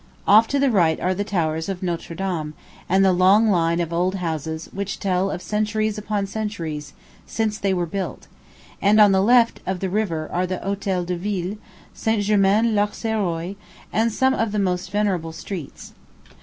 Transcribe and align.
Off 0.27 0.47
to 0.47 0.57
the 0.57 0.71
right 0.71 0.99
are 0.99 1.13
the 1.13 1.23
towers 1.23 1.69
of 1.69 1.83
Notre 1.83 2.15
Dame, 2.15 2.55
and 2.89 3.05
the 3.05 3.11
long 3.13 3.51
line 3.51 3.79
of 3.79 3.93
old 3.93 4.15
houses 4.15 4.67
which 4.73 4.97
tell 4.99 5.29
of 5.29 5.43
centuries 5.43 5.95
upon 5.99 6.25
centuries 6.25 6.93
since 7.27 7.59
they 7.59 7.71
were 7.71 7.85
built; 7.85 8.25
and 8.81 8.99
on 8.99 9.11
the 9.11 9.21
left 9.21 9.59
of 9.67 9.79
the 9.79 9.91
river 9.91 10.27
are 10.33 10.47
the 10.47 10.57
Hotel 10.57 11.03
de 11.05 11.15
Ville, 11.15 11.57
St. 11.93 12.23
Germain 12.23 12.73
L'Auxerrois; 12.75 13.53
and 13.93 14.11
some 14.11 14.33
of 14.33 14.51
the 14.51 14.57
most 14.57 14.89
venerable 14.89 15.33
streets. 15.33 15.93